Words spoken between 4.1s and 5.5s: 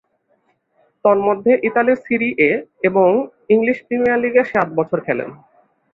লীগে সাত বছর খেলেন।